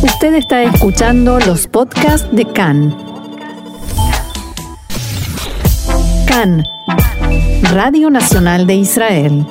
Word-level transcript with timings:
Usted 0.00 0.34
está 0.34 0.62
escuchando 0.62 1.40
los 1.40 1.66
podcasts 1.66 2.28
de 2.30 2.44
CAN. 2.52 2.96
CAN, 6.28 6.64
Radio 7.72 8.08
Nacional 8.08 8.68
de 8.68 8.76
Israel. 8.76 9.44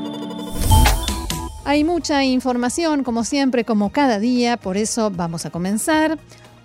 Hay 1.65 1.83
mucha 1.83 2.23
información, 2.23 3.03
como 3.03 3.25
siempre, 3.25 3.65
como 3.65 3.89
cada 3.91 4.19
día, 4.19 4.55
por 4.55 4.77
eso 4.77 5.11
vamos 5.11 5.45
a 5.45 5.49
comenzar. 5.49 6.17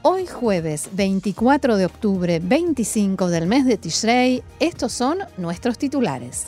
Hoy 0.03 0.29
jueves 0.29 0.89
24 0.93 1.77
de 1.77 1.87
octubre, 1.87 2.39
25 2.41 3.31
del 3.31 3.49
mes 3.49 3.67
de 3.67 3.79
Tishrei, 3.79 4.45
estos 4.61 4.93
son 4.93 5.19
nuestros 5.39 5.77
titulares. 5.77 6.47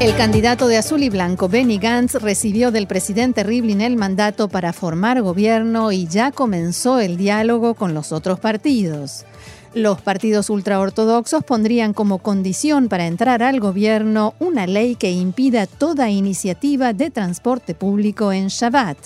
El 0.00 0.14
candidato 0.14 0.68
de 0.68 0.76
azul 0.76 1.02
y 1.02 1.08
blanco, 1.08 1.48
Benny 1.48 1.78
Gantz, 1.78 2.14
recibió 2.14 2.70
del 2.70 2.86
presidente 2.86 3.42
Rivlin 3.42 3.80
el 3.80 3.96
mandato 3.96 4.48
para 4.48 4.72
formar 4.72 5.22
gobierno 5.22 5.90
y 5.90 6.06
ya 6.06 6.30
comenzó 6.30 7.00
el 7.00 7.16
diálogo 7.16 7.74
con 7.74 7.94
los 7.94 8.12
otros 8.12 8.38
partidos. 8.38 9.26
Los 9.74 10.00
partidos 10.00 10.50
ultraortodoxos 10.50 11.42
pondrían 11.42 11.94
como 11.94 12.18
condición 12.18 12.88
para 12.88 13.08
entrar 13.08 13.42
al 13.42 13.58
gobierno 13.58 14.34
una 14.38 14.68
ley 14.68 14.94
que 14.94 15.10
impida 15.10 15.66
toda 15.66 16.10
iniciativa 16.10 16.92
de 16.92 17.10
transporte 17.10 17.74
público 17.74 18.32
en 18.32 18.46
Shabbat. 18.46 18.98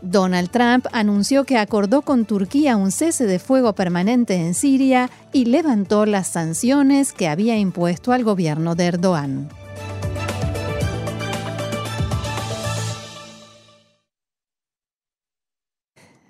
Donald 0.00 0.50
Trump 0.50 0.86
anunció 0.92 1.42
que 1.42 1.58
acordó 1.58 2.02
con 2.02 2.24
Turquía 2.24 2.76
un 2.76 2.92
cese 2.92 3.26
de 3.26 3.40
fuego 3.40 3.72
permanente 3.72 4.36
en 4.36 4.54
Siria 4.54 5.10
y 5.32 5.46
levantó 5.46 6.06
las 6.06 6.28
sanciones 6.28 7.12
que 7.12 7.26
había 7.26 7.58
impuesto 7.58 8.12
al 8.12 8.22
gobierno 8.22 8.76
de 8.76 8.84
Erdogan. 8.84 9.65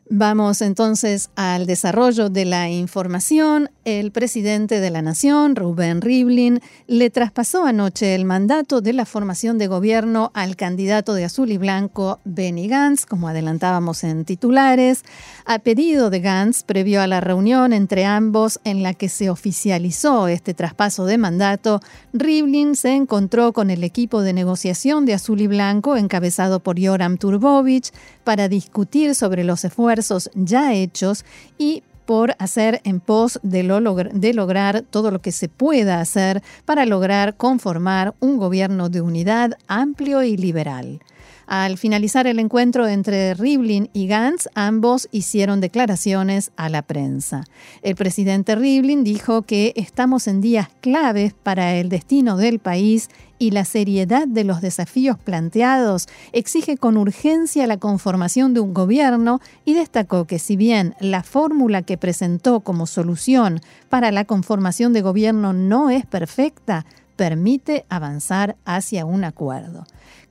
Vamos 0.09 0.63
entonces 0.63 1.31
al 1.35 1.67
desarrollo 1.67 2.31
de 2.31 2.45
la 2.45 2.71
información. 2.71 3.71
El 3.85 4.13
presidente 4.13 4.79
de 4.79 4.91
la 4.91 5.03
Nación, 5.03 5.57
Rubén 5.57 6.01
Rivlin, 6.01 6.61
le 6.87 7.11
traspasó 7.11 7.65
anoche 7.65 8.15
el 8.15 8.25
mandato 8.25 8.81
de 8.81 8.93
la 8.93 9.05
formación 9.05 9.59
de 9.59 9.67
gobierno 9.67 10.31
al 10.33 10.55
candidato 10.55 11.15
de 11.15 11.25
azul 11.25 11.51
y 11.51 11.59
blanco, 11.59 12.21
Benny 12.25 12.69
Gantz, 12.69 13.05
como 13.05 13.27
adelantábamos 13.27 14.05
en 14.05 14.25
titulares, 14.25 15.03
a 15.45 15.59
pedido 15.59 16.09
de 16.09 16.21
Gantz, 16.21 16.63
previo 16.63 17.03
a 17.03 17.09
la 17.09 17.21
reunión 17.21 17.73
entre 17.73 18.05
ambos 18.05 18.61
en 18.63 18.85
la 18.85 18.95
que 18.95 19.09
se 19.09 19.29
oficializó 19.29 20.29
este 20.29 20.55
traspaso 20.55 21.05
de 21.05 21.19
mandato, 21.19 21.81
Rivlin 22.13 22.77
se 22.77 22.95
encontró 22.95 23.53
con 23.53 23.71
el 23.71 23.83
equipo 23.83 24.23
de 24.23 24.33
negociación 24.33 25.05
de 25.05 25.15
azul 25.15 25.41
y 25.41 25.49
blanco 25.49 25.97
encabezado 25.97 26.61
por 26.61 26.79
Yoram 26.79 27.19
Turbovich 27.19 27.91
para 28.23 28.49
discutir 28.49 29.17
sobre 29.17 29.43
los 29.43 29.65
esfuerzos 29.65 29.96
ya 30.35 30.75
hechos 30.75 31.25
y 31.59 31.83
por 32.07 32.37
hacer 32.39 32.81
en 32.85 33.01
pos 33.01 33.41
de, 33.43 33.63
lograr 33.65 34.83
todo 34.83 35.11
lo 35.11 35.21
que 35.21 35.33
se 35.33 35.49
pueda 35.49 36.01
hacer 36.01 36.43
para 36.65 36.87
lograr 36.87 37.37
conformar 37.37 38.15
un 38.21 38.39
gobierno 38.39 38.89
de 38.89 39.01
unidad 39.01 39.59
amplio 39.67 40.23
y 40.23 40.37
liberal. 40.37 41.01
Al 41.47 41.79
finalizar 41.79 42.27
el 42.27 42.41
encuentro 42.41 42.89
entre 42.89 43.33
Rivlin 43.35 43.89
y 43.93 44.09
Gantz, 44.09 44.49
ambos 44.55 45.09
hicieron 45.13 45.61
declaraciones 45.61 46.51
a 46.57 46.69
la 46.69 46.83
prensa. 46.83 47.45
El 47.83 47.95
presidente 47.95 48.57
Rivlin 48.57 49.05
dijo 49.05 49.43
que 49.43 49.73
estamos 49.77 50.27
en 50.27 50.41
días 50.41 50.69
claves 50.81 51.35
para 51.35 51.77
el 51.77 51.89
destino 51.89 52.37
del 52.37 52.59
país 52.59 53.11
y 53.39 53.53
la 53.53 53.65
seriedad 53.65 54.27
de 54.27 54.43
los 54.43 54.61
desafíos 54.61 55.19
planteados 55.19 56.09
exige 56.33 56.79
con 56.79 56.97
urgencia 56.97 57.69
la 57.69 57.77
conformación 57.77 58.53
de 58.53 58.61
un 58.61 58.75
gobierno 58.75 59.41
y 59.65 59.75
destacó 59.75 60.25
que 60.25 60.41
si 60.41 60.57
bien 60.57 60.97
la 60.99 61.23
fórmula 61.23 61.83
que 61.83 61.97
presentó 61.97 62.59
como 62.59 62.87
solución 62.87 63.61
para 63.89 64.11
la 64.11 64.25
conformación 64.25 64.93
de 64.93 65.03
gobierno 65.03 65.53
no 65.53 65.91
es 65.91 66.07
perfecta, 66.07 66.87
permite 67.15 67.87
avanzar 67.89 68.57
hacia 68.65 69.05
un 69.05 69.23
acuerdo. 69.23 69.87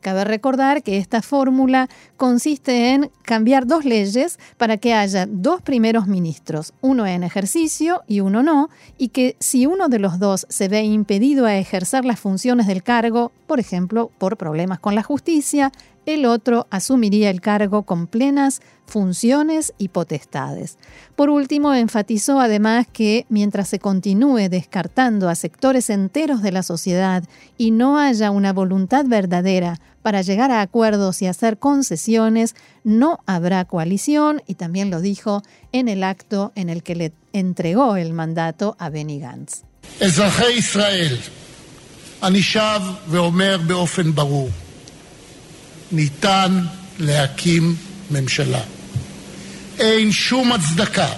Cabe 0.05 0.23
recordar 0.23 0.83
que 0.83 0.99
esta 0.99 1.23
fórmula 1.23 1.89
consiste 2.15 2.91
en 2.91 3.09
cambiar 3.23 3.65
dos 3.65 3.85
leyes 3.85 4.37
para 4.55 4.77
que 4.77 4.93
haya 4.93 5.25
dos 5.25 5.63
primeros 5.63 6.05
ministros, 6.05 6.75
uno 6.79 7.07
en 7.07 7.23
ejercicio 7.23 8.03
y 8.05 8.19
uno 8.19 8.43
no, 8.43 8.69
y 8.99 9.07
que 9.07 9.35
si 9.39 9.65
uno 9.65 9.89
de 9.89 9.97
los 9.97 10.19
dos 10.19 10.45
se 10.47 10.67
ve 10.67 10.83
impedido 10.83 11.47
a 11.47 11.57
ejercer 11.57 12.05
las 12.05 12.19
funciones 12.19 12.67
del 12.67 12.83
cargo, 12.83 13.31
por 13.47 13.59
ejemplo, 13.59 14.11
por 14.19 14.37
problemas 14.37 14.77
con 14.77 14.93
la 14.93 15.01
justicia, 15.01 15.71
el 16.05 16.25
otro 16.25 16.67
asumiría 16.69 17.29
el 17.29 17.41
cargo 17.41 17.83
con 17.83 18.07
plenas 18.07 18.61
funciones 18.85 19.73
y 19.77 19.89
potestades. 19.89 20.77
Por 21.15 21.29
último, 21.29 21.73
enfatizó 21.73 22.39
además 22.39 22.87
que 22.91 23.25
mientras 23.29 23.67
se 23.67 23.79
continúe 23.79 24.49
descartando 24.49 25.29
a 25.29 25.35
sectores 25.35 25.89
enteros 25.89 26.41
de 26.41 26.51
la 26.51 26.63
sociedad 26.63 27.23
y 27.57 27.71
no 27.71 27.97
haya 27.97 28.31
una 28.31 28.53
voluntad 28.53 29.05
verdadera 29.07 29.79
para 30.01 30.21
llegar 30.21 30.51
a 30.51 30.61
acuerdos 30.61 31.21
y 31.21 31.27
hacer 31.27 31.57
concesiones, 31.57 32.55
no 32.83 33.19
habrá 33.25 33.65
coalición 33.65 34.43
y 34.45 34.55
también 34.55 34.91
lo 34.91 35.01
dijo 35.01 35.41
en 35.71 35.87
el 35.87 36.03
acto 36.03 36.51
en 36.55 36.69
el 36.69 36.83
que 36.83 36.95
le 36.95 37.13
entregó 37.33 37.95
el 37.95 38.13
mandato 38.13 38.75
a 38.77 38.89
Benny 38.89 39.19
Gantz. 39.19 39.63
ניתן 45.91 46.59
להקים 46.99 47.75
ממשלה. 48.11 48.61
אין 49.79 50.11
שום 50.11 50.51
הצדקה 50.51 51.09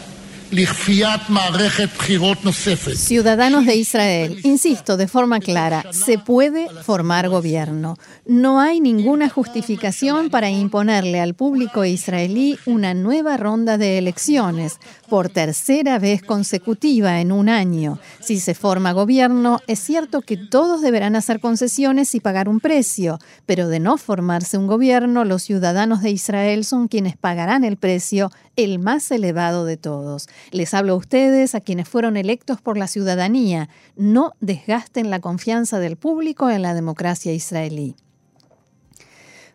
Ciudadanos 2.97 3.65
de 3.65 3.75
Israel, 3.75 4.39
insisto 4.43 4.95
de 4.95 5.09
forma 5.09 5.41
clara, 5.41 5.83
se 5.91 6.17
puede 6.17 6.69
formar 6.83 7.27
gobierno. 7.27 7.97
No 8.25 8.61
hay 8.61 8.79
ninguna 8.79 9.29
justificación 9.29 10.29
para 10.29 10.49
imponerle 10.49 11.19
al 11.19 11.33
público 11.33 11.83
israelí 11.83 12.57
una 12.65 12.93
nueva 12.93 13.35
ronda 13.35 13.77
de 13.77 13.97
elecciones 13.97 14.79
por 15.09 15.27
tercera 15.27 15.99
vez 15.99 16.23
consecutiva 16.23 17.19
en 17.19 17.33
un 17.33 17.49
año. 17.49 17.99
Si 18.21 18.39
se 18.39 18.53
forma 18.53 18.93
gobierno, 18.93 19.59
es 19.67 19.79
cierto 19.79 20.21
que 20.21 20.37
todos 20.37 20.81
deberán 20.81 21.17
hacer 21.17 21.41
concesiones 21.41 22.15
y 22.15 22.21
pagar 22.21 22.47
un 22.47 22.61
precio, 22.61 23.19
pero 23.45 23.67
de 23.67 23.79
no 23.79 23.97
formarse 23.97 24.57
un 24.57 24.67
gobierno, 24.67 25.25
los 25.25 25.43
ciudadanos 25.43 26.01
de 26.01 26.11
Israel 26.11 26.63
son 26.63 26.87
quienes 26.87 27.17
pagarán 27.17 27.65
el 27.65 27.75
precio, 27.75 28.31
el 28.55 28.79
más 28.79 29.11
elevado 29.11 29.65
de 29.65 29.77
todos. 29.77 30.27
Les 30.51 30.73
hablo 30.73 30.93
a 30.93 30.97
ustedes, 30.97 31.55
a 31.55 31.61
quienes 31.61 31.87
fueron 31.87 32.17
electos 32.17 32.61
por 32.61 32.77
la 32.77 32.87
ciudadanía. 32.87 33.69
No 33.95 34.33
desgasten 34.39 35.09
la 35.09 35.19
confianza 35.19 35.79
del 35.79 35.97
público 35.97 36.49
en 36.49 36.61
la 36.61 36.73
democracia 36.73 37.33
israelí. 37.33 37.95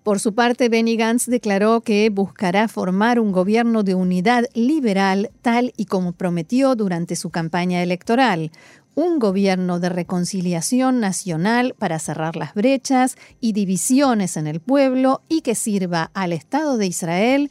Por 0.02 0.18
su 0.18 0.34
parte, 0.34 0.68
Benny 0.68 0.96
Gantz 0.96 1.26
declaró 1.26 1.82
que 1.82 2.10
buscará 2.10 2.66
formar 2.66 3.20
un 3.20 3.30
gobierno 3.30 3.84
de 3.84 3.94
unidad 3.94 4.46
liberal 4.52 5.30
tal 5.42 5.72
y 5.76 5.84
como 5.84 6.12
prometió 6.12 6.74
durante 6.74 7.14
su 7.14 7.30
campaña 7.30 7.84
electoral, 7.84 8.50
un 8.96 9.20
gobierno 9.20 9.78
de 9.78 9.88
reconciliación 9.88 10.98
nacional 10.98 11.74
para 11.78 12.00
cerrar 12.00 12.34
las 12.34 12.54
brechas 12.54 13.16
y 13.40 13.52
divisiones 13.52 14.36
en 14.36 14.48
el 14.48 14.60
pueblo 14.60 15.22
y 15.28 15.42
que 15.42 15.54
sirva 15.54 16.10
al 16.14 16.32
Estado 16.32 16.78
de 16.78 16.86
Israel 16.86 17.50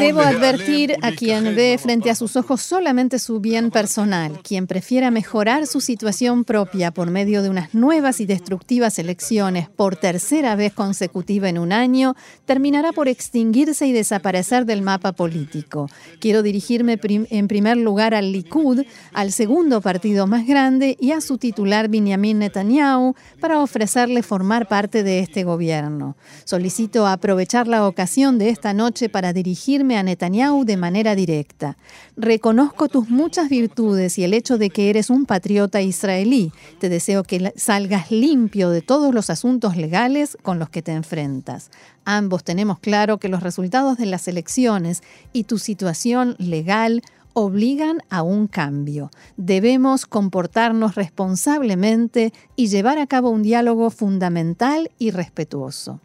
Debo 0.00 0.20
advertir 0.20 0.96
a 1.02 1.12
quien 1.12 1.56
ve 1.56 1.78
frente 1.78 2.10
a 2.10 2.14
sus 2.14 2.36
ojos 2.36 2.62
solamente 2.62 3.18
su 3.18 3.40
bien 3.40 3.70
personal, 3.70 4.40
quien 4.42 4.66
prefiera 4.66 5.10
mejorar 5.10 5.66
su 5.66 5.80
situación 5.80 6.44
propia 6.44 6.90
por 6.90 7.10
medio 7.10 7.42
de 7.42 7.50
unas 7.50 7.74
nuevas 7.74 8.20
y 8.20 8.26
destructivas 8.26 8.98
elecciones 8.98 9.68
por 9.68 9.96
tercera 9.96 10.54
vez 10.56 10.72
consecutiva 10.72 11.48
en 11.48 11.58
un 11.58 11.72
año, 11.72 12.14
terminará 12.44 12.92
por 12.92 13.08
extinguirse 13.08 13.86
y 13.86 13.92
desaparecer 13.92 14.64
del 14.64 14.82
mapa 14.82 15.12
político. 15.12 15.88
Quiero 16.20 16.42
dirigirme 16.42 16.98
en 17.02 17.48
primer 17.48 17.76
lugar 17.76 18.14
al 18.14 18.32
Likud, 18.32 18.84
al 19.12 19.32
segundo 19.32 19.80
partido 19.80 20.26
más 20.26 20.46
grande, 20.46 20.96
y 21.00 21.12
a 21.12 21.20
su 21.20 21.38
titular 21.38 21.88
Benjamin 21.88 22.38
Netanyahu 22.38 23.14
para 23.40 23.60
ofrecerle 23.60 24.22
formar 24.22 24.68
parte 24.68 25.02
de 25.02 25.18
este 25.20 25.44
gobierno. 25.44 26.16
Solicito 26.44 27.06
aprovechar 27.06 27.66
la 27.68 27.86
ocasión 27.86 28.38
de 28.38 28.48
esta 28.48 28.72
noche 28.72 29.08
para 29.08 29.21
para 29.22 29.32
dirigirme 29.32 29.96
a 29.98 30.02
Netanyahu 30.02 30.64
de 30.64 30.76
manera 30.76 31.14
directa. 31.14 31.76
Reconozco 32.16 32.88
tus 32.88 33.08
muchas 33.08 33.48
virtudes 33.48 34.18
y 34.18 34.24
el 34.24 34.34
hecho 34.34 34.58
de 34.58 34.68
que 34.68 34.90
eres 34.90 35.10
un 35.10 35.26
patriota 35.26 35.80
israelí. 35.80 36.50
Te 36.80 36.88
deseo 36.88 37.22
que 37.22 37.52
salgas 37.54 38.10
limpio 38.10 38.70
de 38.70 38.82
todos 38.82 39.14
los 39.14 39.30
asuntos 39.30 39.76
legales 39.76 40.36
con 40.42 40.58
los 40.58 40.70
que 40.70 40.82
te 40.82 40.90
enfrentas. 40.90 41.70
Ambos 42.04 42.42
tenemos 42.42 42.80
claro 42.80 43.18
que 43.18 43.28
los 43.28 43.44
resultados 43.44 43.96
de 43.96 44.06
las 44.06 44.26
elecciones 44.26 45.04
y 45.32 45.44
tu 45.44 45.58
situación 45.58 46.34
legal 46.40 47.00
obligan 47.32 48.00
a 48.10 48.22
un 48.22 48.48
cambio. 48.48 49.10
Debemos 49.36 50.04
comportarnos 50.04 50.96
responsablemente 50.96 52.32
y 52.56 52.66
llevar 52.66 52.98
a 52.98 53.06
cabo 53.06 53.30
un 53.30 53.44
diálogo 53.44 53.90
fundamental 53.90 54.90
y 54.98 55.12
respetuoso. 55.12 56.00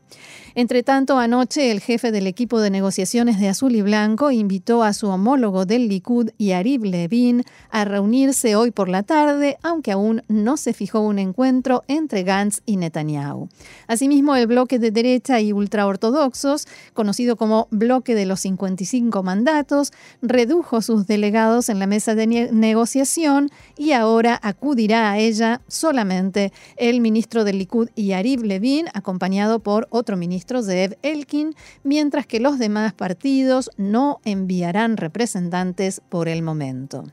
Entre 0.57 0.81
tanto, 0.81 1.19
anoche 1.19 1.69
el 1.69 1.81
jefe 1.81 2.11
del 2.11 2.25
equipo 2.25 2.59
de 2.59 2.71
negociaciones 2.71 3.39
de 3.39 3.47
Azul 3.47 3.75
y 3.75 3.83
Blanco 3.83 4.31
invitó 4.31 4.81
a 4.81 4.93
su 4.93 5.07
homólogo 5.07 5.67
del 5.67 5.87
Likud, 5.87 6.31
Yarib 6.39 6.83
Levin, 6.83 7.43
a 7.69 7.85
reunirse 7.85 8.55
hoy 8.55 8.71
por 8.71 8.89
la 8.89 9.03
tarde, 9.03 9.59
aunque 9.61 9.91
aún 9.91 10.23
no 10.27 10.57
se 10.57 10.73
fijó 10.73 11.01
un 11.01 11.19
encuentro 11.19 11.83
entre 11.87 12.23
Gantz 12.23 12.61
y 12.65 12.77
Netanyahu. 12.77 13.49
Asimismo, 13.85 14.35
el 14.35 14.47
bloque 14.47 14.79
de 14.79 14.89
derecha 14.89 15.39
y 15.39 15.53
ultraortodoxos, 15.53 16.67
conocido 16.95 17.35
como 17.35 17.67
Bloque 17.69 18.15
de 18.15 18.25
los 18.25 18.39
55 18.39 19.21
Mandatos, 19.21 19.91
redujo 20.23 20.81
sus 20.81 21.05
delegados 21.05 21.69
en 21.69 21.77
la 21.77 21.85
mesa 21.85 22.15
de 22.15 22.25
negociación 22.51 23.51
y 23.77 23.91
ahora 23.91 24.39
acudirá 24.41 25.11
a 25.11 25.19
ella 25.19 25.61
solamente 25.67 26.51
el 26.77 26.99
ministro 26.99 27.43
del 27.43 27.59
Likud, 27.59 27.89
Yarib 27.95 28.43
Levin, 28.43 28.87
acompañado 28.95 29.59
por 29.59 29.87
otro 29.97 30.17
ministro 30.17 30.63
Zeev 30.63 30.97
Elkin, 31.01 31.55
mientras 31.83 32.25
que 32.25 32.39
los 32.39 32.59
demás 32.59 32.93
partidos 32.93 33.69
no 33.77 34.19
enviarán 34.23 34.97
representantes 34.97 36.01
por 36.09 36.27
el 36.29 36.41
momento. 36.41 37.03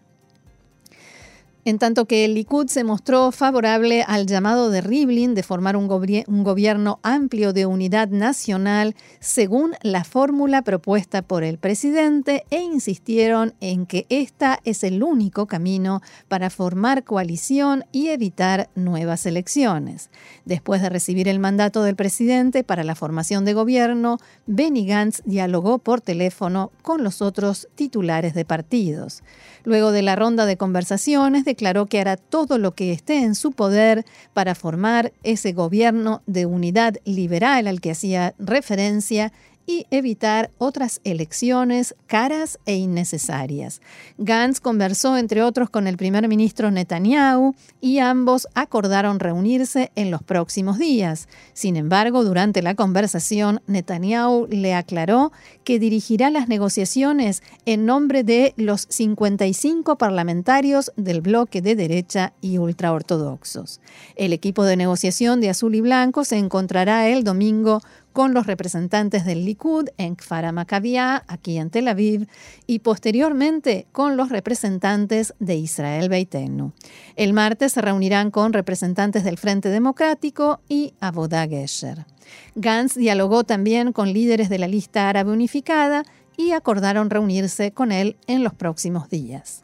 En 1.67 1.79
tanto 1.79 2.05
que 2.05 2.27
el 2.27 2.35
Likud 2.35 2.69
se 2.69 2.85
mostró 2.85 3.33
favorable 3.33 4.05
al 4.07 4.27
llamado 4.27 4.69
de 4.69 4.83
Rivlin 4.83 5.35
de 5.35 5.43
formar 5.43 5.79
un, 5.79 5.91
un, 6.27 6.45
gobierno 6.45 6.99
amplio 7.03 7.55
de 7.55 7.65
unidad 7.65 8.09
nacional 8.09 8.95
según 9.19 9.73
la 9.81 10.05
fórmula 10.05 10.61
propuesta 10.61 11.23
por 11.23 11.43
el 11.43 11.57
presidente 11.57 12.45
e 12.51 12.61
insistieron 12.61 13.55
en 13.61 13.87
que 13.87 14.05
esta 14.11 14.61
es 14.65 14.85
el 14.85 15.03
único 15.03 15.47
camino 15.47 16.03
para 16.29 16.51
formar 16.51 17.03
coalición 17.03 17.87
y 17.93 18.09
evitar 18.09 18.69
nuevas 18.75 19.25
elecciones. 19.25 20.11
Después 20.45 20.83
de 20.83 20.91
recibir 20.91 21.29
el 21.29 21.39
mandato 21.39 21.83
del 21.83 21.97
presidente 21.97 22.63
para 22.63 22.85
la 22.85 22.95
formación 22.95 23.47
de 23.47 23.55
gobierno, 23.55 24.19
Benny 24.47 24.85
Gantz 24.85 25.23
dialogó 25.25 25.79
por 25.79 26.03
teléfono 26.03 26.73
con 26.83 27.03
los 27.03 27.23
otros 27.23 27.69
titulares 27.75 28.35
de 28.35 28.45
partidos. 28.45 29.23
Luego 29.65 29.93
de 29.93 30.03
la 30.03 30.15
ronda 30.15 30.45
de 30.45 30.59
conversaciones, 30.59 31.47
declaró 31.55 31.87
que 31.87 32.01
hará 32.01 32.17
todo 32.17 32.59
lo 32.59 32.75
que 32.75 32.91
esté 32.91 33.23
en 33.23 33.37
su 33.37 33.53
poder 33.53 34.05
para 34.33 34.57
formar 34.57 35.13
ese 35.23 35.53
gobierno 35.53 36.21
de 36.27 36.47
unidad 36.47 36.97
liberal 37.05 37.69
al 37.69 37.81
que 37.81 37.93
hacía 37.93 38.35
referencia 38.41 39.33
y 39.67 39.87
evitar 39.91 40.51
otras 40.59 41.01
elecciones 41.05 41.95
caras 42.07 42.59
e 42.67 42.77
innecesarias. 42.77 43.81
Gantz 44.19 44.61
conversó, 44.61 45.17
entre 45.17 45.43
otros, 45.43 45.71
con 45.71 45.87
el 45.87 45.97
primer 45.97 46.29
ministro 46.29 46.71
Netanyahu 46.71 47.55
y 47.81 47.99
ambos 47.99 48.47
acordaron 48.55 49.21
reunirse 49.21 49.91
en 49.95 50.11
los 50.11 50.23
próximos 50.23 50.79
días. 50.79 51.29
Sin 51.53 51.77
embargo, 51.77 52.25
durante 52.25 52.63
la 52.63 52.75
conversación, 52.75 53.61
Netanyahu 53.67 54.47
le 54.51 54.75
aclaró 54.75 55.33
que 55.65 55.79
dirigirá 55.79 56.31
las 56.31 56.49
negociaciones 56.49 57.43
en 57.65 57.87
nombre 57.87 58.25
de 58.25 58.55
los 58.57 58.87
55 58.91 59.97
parlamentarios 59.97 60.93
del 60.97 61.21
bloque 61.21 61.63
de 61.63 61.75
derecha 61.75 62.33
y 62.41 62.59
ultraortodoxos. 62.59 63.81
El 64.17 64.33
equipo 64.33 64.65
de 64.65 64.77
negociación 64.77 65.41
de 65.41 65.51
Azul 65.51 65.75
y 65.75 65.81
Blanco 65.81 66.25
se 66.25 66.37
encontrará 66.37 67.09
el 67.09 67.25
domingo 67.25 67.81
con 68.15 68.33
los 68.33 68.47
representantes 68.47 69.25
del 69.25 69.45
Likud 69.45 69.89
en 69.99 70.15
Kfar 70.15 70.51
Maccabia, 70.53 71.25
aquí 71.27 71.59
en 71.59 71.69
Tel 71.69 71.89
Aviv, 71.89 72.29
y 72.65 72.79
posteriormente 72.79 73.89
con 73.91 74.17
los 74.17 74.29
representantes 74.29 75.35
de 75.41 75.57
Israel 75.57 76.09
Beitenu. 76.09 76.71
El 77.17 77.33
martes 77.33 77.73
se 77.73 77.83
reunirán 77.83 78.31
con 78.31 78.53
representantes 78.53 79.25
del 79.25 79.37
Frente 79.37 79.69
Democrático 79.69 80.61
y 80.69 80.95
Avodah 81.01 81.49
Gesher. 81.49 82.07
Gantz 82.55 82.95
dialogó 82.95 83.43
también 83.43 83.93
con 83.93 84.13
líderes 84.13 84.49
de 84.49 84.59
la 84.59 84.69
lista 84.69 85.09
árabe 85.09 85.33
unificada 85.33 86.05
y 86.37 86.53
acordaron 86.53 87.11
reunirse 87.11 87.73
con 87.73 87.91
él 87.91 88.17
en 88.29 88.45
los 88.45 88.55
próximos 88.55 89.11
días. 89.11 89.64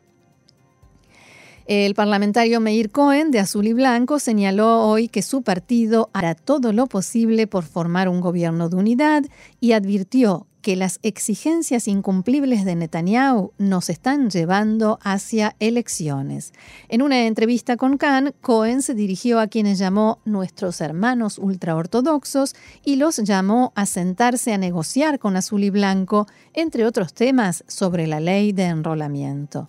El 1.71 1.95
parlamentario 1.95 2.59
Meir 2.59 2.91
Cohen, 2.91 3.31
de 3.31 3.39
Azul 3.39 3.69
y 3.69 3.73
Blanco, 3.73 4.19
señaló 4.19 4.89
hoy 4.89 5.07
que 5.07 5.23
su 5.23 5.43
partido 5.43 6.11
hará 6.13 6.35
todo 6.35 6.73
lo 6.73 6.89
posible 6.89 7.47
por 7.47 7.63
formar 7.63 8.09
un 8.09 8.21
gobierno 8.21 8.69
de 8.69 8.75
unidad 8.75 9.23
y 9.61 9.71
advirtió 9.71 10.49
que 10.63 10.75
las 10.75 10.99
exigencias 11.05 11.87
incumplibles 11.87 12.65
de 12.65 12.75
Netanyahu 12.75 13.53
nos 13.59 13.89
están 13.89 14.31
llevando 14.31 14.99
hacia 15.05 15.55
elecciones. 15.61 16.55
En 16.89 17.03
una 17.03 17.25
entrevista 17.29 17.77
con 17.77 17.99
Khan, 17.99 18.35
Cohen 18.41 18.83
se 18.83 18.95
dirigió 18.95 19.39
a 19.39 19.47
quienes 19.47 19.79
llamó 19.79 20.19
nuestros 20.25 20.81
hermanos 20.81 21.39
ultraortodoxos 21.39 22.57
y 22.85 22.97
los 22.97 23.19
llamó 23.19 23.73
a 23.77 23.87
sentarse 23.87 24.53
a 24.53 24.59
negociar 24.59 25.21
con 25.21 25.37
Azul 25.37 25.63
y 25.63 25.71
Blanco, 25.71 26.27
entre 26.53 26.85
otros 26.85 27.15
temas 27.15 27.63
sobre 27.69 28.09
la 28.09 28.19
ley 28.19 28.51
de 28.51 28.65
enrolamiento. 28.65 29.69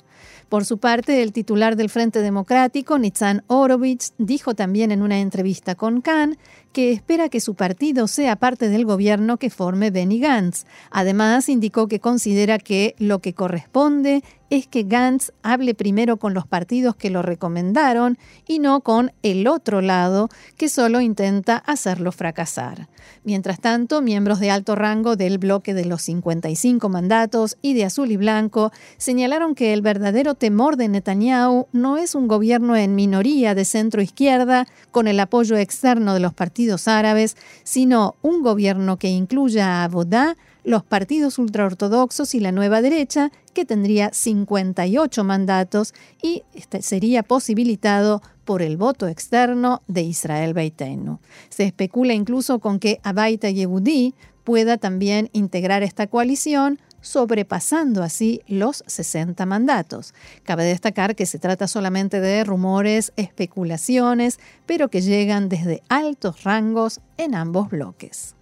Por 0.52 0.66
su 0.66 0.80
parte, 0.80 1.24
el 1.24 1.32
titular 1.32 1.78
del 1.78 1.90
Frente 1.90 2.22
Democrático, 2.22 3.00
Nitzan 3.00 3.46
Orovich, 3.48 4.12
dijo 4.18 4.54
también 4.54 4.92
en 4.92 5.02
una 5.02 5.22
entrevista 5.22 5.76
con 5.76 6.02
Khan 6.02 6.38
que 6.74 6.92
espera 6.92 7.30
que 7.30 7.40
su 7.40 7.56
partido 7.56 8.06
sea 8.10 8.36
parte 8.36 8.68
del 8.68 8.84
gobierno 8.84 9.38
que 9.38 9.50
forme 9.50 9.92
Benny 9.92 10.20
Gantz. 10.20 10.66
Además, 10.90 11.48
indicó 11.48 11.88
que 11.88 12.02
considera 12.02 12.60
que 12.60 12.96
lo 13.00 13.20
que 13.20 13.34
corresponde 13.34 14.26
es 14.52 14.68
que 14.68 14.84
Gantz 14.84 15.32
hable 15.44 15.74
primero 15.74 16.18
con 16.18 16.34
los 16.34 16.46
partidos 16.46 16.98
que 16.98 17.10
lo 17.10 17.22
recomendaron 17.22 18.18
y 18.46 18.60
no 18.60 18.82
con 18.82 19.14
el 19.24 19.48
otro 19.48 19.80
lado 19.80 20.28
que 20.58 20.68
solo 20.68 21.00
intenta 21.00 21.56
hacerlo 21.56 22.12
fracasar. 22.12 22.90
Mientras 23.24 23.62
tanto, 23.62 24.02
miembros 24.02 24.42
de 24.42 24.52
alto 24.52 24.76
rango 24.76 25.16
del 25.16 25.38
bloque 25.38 25.74
de 25.74 25.86
los 25.86 26.02
55 26.02 26.90
mandatos 26.90 27.58
y 27.62 27.74
de 27.74 27.86
Azul 27.86 28.12
y 28.12 28.18
Blanco 28.18 28.74
señalaron 28.98 29.56
que 29.56 29.72
el 29.72 29.82
verdadero 29.82 30.36
temor 30.36 30.76
de 30.76 30.90
Netanyahu 30.90 31.68
no 31.72 31.98
es 31.98 32.14
un 32.14 32.28
gobierno 32.28 32.76
en 32.76 32.94
minoría 32.94 33.56
de 33.56 33.64
centro 33.64 34.02
izquierda 34.02 34.68
con 34.92 35.08
el 35.08 35.22
apoyo 35.22 35.56
externo 35.56 36.14
de 36.14 36.20
los 36.20 36.34
partidos 36.34 36.90
árabes, 36.90 37.38
sino 37.64 38.16
un 38.22 38.44
gobierno 38.44 38.98
que 38.98 39.08
incluya 39.08 39.68
a 39.68 39.84
Abodá 39.86 40.36
los 40.64 40.84
partidos 40.84 41.40
ultraortodoxos 41.40 42.36
y 42.36 42.40
la 42.40 42.52
nueva 42.52 42.82
derecha, 42.82 43.32
que 43.54 43.66
tendría 43.66 44.12
58 44.14 45.24
mandatos 45.24 45.94
y 46.22 46.44
este 46.54 46.82
sería 46.82 47.24
posibilitado 47.24 48.22
por 48.46 48.62
el 48.62 48.78
voto 48.78 49.08
externo 49.08 49.82
de 49.88 50.02
Israel 50.02 50.54
Beitenu. 50.54 51.20
Se 51.50 51.64
especula 51.64 52.14
incluso 52.14 52.60
con 52.60 52.80
que 52.80 53.00
Abaita 53.04 53.50
Yehudi 53.50 54.14
pueda 54.44 54.78
también 54.78 55.30
integrar 55.34 55.84
esta 55.84 56.08
coalición, 56.08 56.80
sobrepasando 57.02 58.04
así 58.04 58.42
los 58.48 58.84
60 58.88 59.46
mandatos. 59.46 60.14
Cabe 60.44 60.64
destacar 60.66 61.16
que 61.16 61.26
se 61.26 61.40
trata 61.40 61.68
solamente 61.68 62.20
de 62.20 62.44
rumores, 62.44 63.12
especulaciones, 63.16 64.40
pero 64.66 64.90
que 64.90 65.02
llegan 65.02 65.50
desde 65.50 65.82
altos 65.90 66.44
rangos 66.44 67.02
en 67.18 67.36
ambos 67.36 67.70
bloques. 67.70 68.36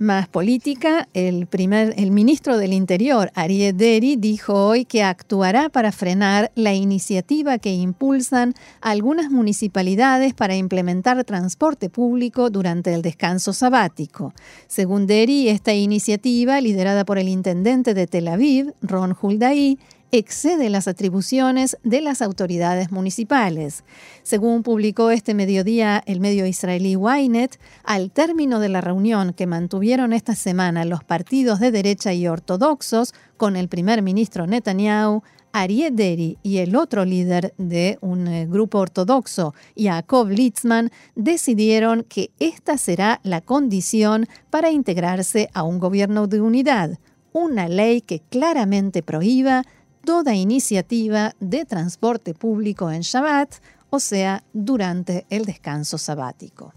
Más 0.00 0.28
política, 0.28 1.08
el, 1.12 1.48
primer, 1.48 1.92
el 1.96 2.12
ministro 2.12 2.56
del 2.56 2.72
Interior, 2.72 3.32
Ariel 3.34 3.76
Deri, 3.76 4.14
dijo 4.14 4.54
hoy 4.54 4.84
que 4.84 5.02
actuará 5.02 5.70
para 5.70 5.90
frenar 5.90 6.52
la 6.54 6.72
iniciativa 6.72 7.58
que 7.58 7.74
impulsan 7.74 8.54
algunas 8.80 9.32
municipalidades 9.32 10.34
para 10.34 10.54
implementar 10.54 11.24
transporte 11.24 11.90
público 11.90 12.48
durante 12.48 12.94
el 12.94 13.02
descanso 13.02 13.52
sabático. 13.52 14.32
Según 14.68 15.08
Deri, 15.08 15.48
esta 15.48 15.74
iniciativa, 15.74 16.60
liderada 16.60 17.04
por 17.04 17.18
el 17.18 17.28
intendente 17.28 17.92
de 17.92 18.06
Tel 18.06 18.28
Aviv, 18.28 18.74
Ron 18.82 19.16
Huldaí, 19.20 19.80
excede 20.12 20.70
las 20.70 20.88
atribuciones 20.88 21.76
de 21.82 22.00
las 22.00 22.22
autoridades 22.22 22.90
municipales. 22.90 23.84
Según 24.22 24.62
publicó 24.62 25.10
este 25.10 25.34
mediodía 25.34 26.02
el 26.06 26.20
medio 26.20 26.46
israelí 26.46 26.96
Ynet, 26.96 27.58
al 27.84 28.10
término 28.10 28.60
de 28.60 28.68
la 28.68 28.80
reunión 28.80 29.32
que 29.32 29.46
mantuvieron 29.46 30.12
esta 30.12 30.34
semana 30.34 30.84
los 30.84 31.04
partidos 31.04 31.60
de 31.60 31.70
derecha 31.70 32.12
y 32.12 32.26
ortodoxos 32.26 33.14
con 33.36 33.56
el 33.56 33.68
primer 33.68 34.02
ministro 34.02 34.46
Netanyahu, 34.46 35.22
Arié 35.52 35.90
Deri 35.90 36.38
y 36.42 36.58
el 36.58 36.76
otro 36.76 37.04
líder 37.04 37.54
de 37.56 37.98
un 38.00 38.28
eh, 38.28 38.46
grupo 38.46 38.78
ortodoxo, 38.78 39.54
Jacob 39.76 40.28
Litzman, 40.28 40.90
decidieron 41.14 42.04
que 42.04 42.30
esta 42.38 42.76
será 42.76 43.20
la 43.22 43.40
condición 43.40 44.26
para 44.50 44.70
integrarse 44.70 45.48
a 45.54 45.62
un 45.62 45.78
gobierno 45.78 46.26
de 46.26 46.40
unidad, 46.40 46.98
una 47.32 47.68
ley 47.68 48.00
que 48.00 48.20
claramente 48.20 49.02
prohíba 49.02 49.64
toda 50.08 50.34
iniciativa 50.34 51.34
de 51.38 51.66
transporte 51.66 52.32
público 52.32 52.90
en 52.90 53.02
Shabbat, 53.02 53.56
o 53.90 54.00
sea, 54.00 54.42
durante 54.54 55.26
el 55.28 55.44
descanso 55.44 55.98
sabático. 55.98 56.72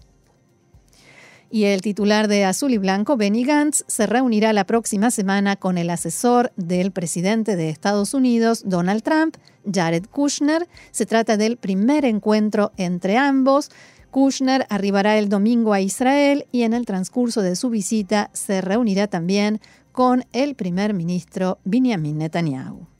Y 1.50 1.64
el 1.64 1.80
titular 1.80 2.28
de 2.28 2.44
Azul 2.44 2.74
y 2.74 2.76
Blanco, 2.76 3.16
Benny 3.16 3.44
Gantz, 3.44 3.84
se 3.86 4.06
reunirá 4.06 4.52
la 4.52 4.66
próxima 4.66 5.10
semana 5.10 5.56
con 5.56 5.78
el 5.78 5.88
asesor 5.88 6.52
del 6.56 6.92
presidente 6.92 7.56
de 7.56 7.70
Estados 7.70 8.12
Unidos, 8.12 8.64
Donald 8.66 9.02
Trump, 9.02 9.38
Jared 9.64 10.04
Kushner. 10.10 10.68
Se 10.90 11.06
trata 11.06 11.38
del 11.38 11.56
primer 11.56 12.04
encuentro 12.04 12.72
entre 12.76 13.16
ambos. 13.16 13.70
Kushner 14.10 14.66
arribará 14.68 15.16
el 15.16 15.30
domingo 15.30 15.72
a 15.72 15.80
Israel 15.80 16.44
y 16.52 16.64
en 16.64 16.74
el 16.74 16.84
transcurso 16.84 17.40
de 17.40 17.56
su 17.56 17.70
visita 17.70 18.28
se 18.34 18.60
reunirá 18.60 19.06
también 19.06 19.58
con 19.90 20.26
el 20.34 20.54
primer 20.54 20.92
ministro 20.92 21.60
Benjamin 21.64 22.18
Netanyahu. 22.18 22.91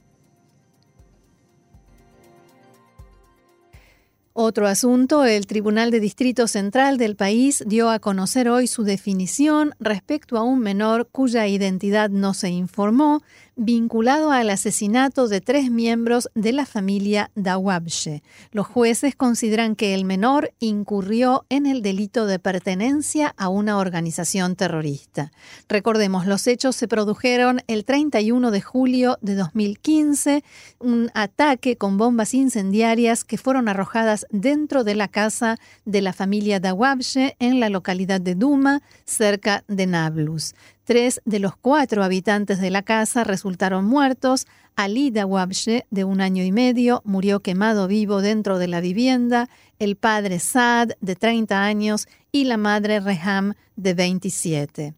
Otro 4.34 4.66
asunto, 4.66 5.26
el 5.26 5.46
Tribunal 5.46 5.90
de 5.90 6.00
Distrito 6.00 6.48
Central 6.48 6.96
del 6.96 7.16
país 7.16 7.62
dio 7.66 7.90
a 7.90 7.98
conocer 7.98 8.48
hoy 8.48 8.66
su 8.66 8.82
definición 8.82 9.74
respecto 9.78 10.38
a 10.38 10.42
un 10.42 10.60
menor 10.60 11.06
cuya 11.12 11.46
identidad 11.46 12.08
no 12.08 12.32
se 12.32 12.48
informó 12.48 13.20
vinculado 13.56 14.30
al 14.30 14.48
asesinato 14.50 15.28
de 15.28 15.40
tres 15.40 15.70
miembros 15.70 16.30
de 16.34 16.52
la 16.52 16.64
familia 16.64 17.30
Dawabshe. 17.34 18.22
Los 18.50 18.66
jueces 18.66 19.14
consideran 19.14 19.76
que 19.76 19.94
el 19.94 20.04
menor 20.04 20.52
incurrió 20.58 21.44
en 21.50 21.66
el 21.66 21.82
delito 21.82 22.26
de 22.26 22.38
pertenencia 22.38 23.34
a 23.36 23.48
una 23.48 23.78
organización 23.78 24.56
terrorista. 24.56 25.32
Recordemos, 25.68 26.26
los 26.26 26.46
hechos 26.46 26.76
se 26.76 26.88
produjeron 26.88 27.60
el 27.66 27.84
31 27.84 28.50
de 28.50 28.60
julio 28.62 29.18
de 29.20 29.34
2015, 29.34 30.44
un 30.78 31.10
ataque 31.14 31.76
con 31.76 31.98
bombas 31.98 32.32
incendiarias 32.34 33.24
que 33.24 33.36
fueron 33.36 33.68
arrojadas 33.68 34.21
dentro 34.30 34.84
de 34.84 34.94
la 34.94 35.08
casa 35.08 35.58
de 35.84 36.02
la 36.02 36.12
familia 36.12 36.60
Dawabshe 36.60 37.36
en 37.38 37.60
la 37.60 37.68
localidad 37.68 38.20
de 38.20 38.34
Duma, 38.34 38.82
cerca 39.04 39.64
de 39.68 39.86
Nablus. 39.86 40.54
Tres 40.84 41.20
de 41.24 41.38
los 41.38 41.56
cuatro 41.56 42.02
habitantes 42.02 42.60
de 42.60 42.70
la 42.70 42.82
casa 42.82 43.22
resultaron 43.22 43.84
muertos. 43.84 44.46
Ali 44.74 45.10
Dawabshe, 45.10 45.86
de 45.90 46.04
un 46.04 46.20
año 46.20 46.42
y 46.42 46.50
medio, 46.50 47.02
murió 47.04 47.40
quemado 47.40 47.86
vivo 47.86 48.20
dentro 48.20 48.58
de 48.58 48.66
la 48.66 48.80
vivienda. 48.80 49.48
El 49.78 49.96
padre 49.96 50.40
Saad, 50.40 50.92
de 51.00 51.14
30 51.14 51.62
años, 51.62 52.08
y 52.32 52.44
la 52.44 52.56
madre 52.56 52.98
Reham, 52.98 53.54
de 53.76 53.94
27. 53.94 54.94